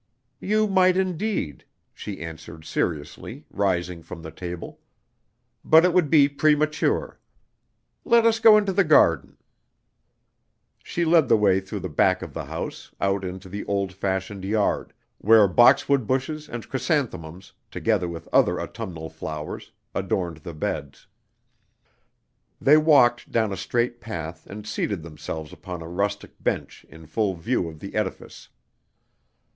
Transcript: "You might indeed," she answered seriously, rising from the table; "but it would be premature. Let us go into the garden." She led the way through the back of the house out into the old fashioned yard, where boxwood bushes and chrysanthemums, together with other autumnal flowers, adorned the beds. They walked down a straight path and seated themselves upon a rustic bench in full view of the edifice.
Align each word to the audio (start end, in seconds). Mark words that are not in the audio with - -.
"You 0.39 0.65
might 0.67 0.97
indeed," 0.97 1.63
she 1.93 2.21
answered 2.21 2.65
seriously, 2.65 3.45
rising 3.51 4.01
from 4.01 4.23
the 4.23 4.31
table; 4.31 4.79
"but 5.63 5.85
it 5.85 5.93
would 5.93 6.09
be 6.09 6.27
premature. 6.27 7.19
Let 8.03 8.25
us 8.25 8.39
go 8.39 8.57
into 8.57 8.73
the 8.73 8.83
garden." 8.83 9.37
She 10.83 11.05
led 11.05 11.29
the 11.29 11.37
way 11.37 11.59
through 11.59 11.81
the 11.81 11.85
back 11.87 12.23
of 12.23 12.33
the 12.33 12.45
house 12.45 12.89
out 12.99 13.23
into 13.23 13.47
the 13.47 13.63
old 13.65 13.93
fashioned 13.93 14.43
yard, 14.43 14.91
where 15.19 15.47
boxwood 15.47 16.07
bushes 16.07 16.49
and 16.49 16.67
chrysanthemums, 16.67 17.53
together 17.69 18.07
with 18.07 18.27
other 18.33 18.59
autumnal 18.59 19.07
flowers, 19.11 19.71
adorned 19.93 20.37
the 20.37 20.55
beds. 20.55 21.05
They 22.59 22.75
walked 22.75 23.31
down 23.31 23.51
a 23.53 23.55
straight 23.55 24.01
path 24.01 24.47
and 24.47 24.65
seated 24.65 25.03
themselves 25.03 25.53
upon 25.53 25.83
a 25.83 25.87
rustic 25.87 26.41
bench 26.43 26.87
in 26.89 27.05
full 27.05 27.35
view 27.35 27.69
of 27.69 27.77
the 27.79 27.93
edifice. 27.93 28.49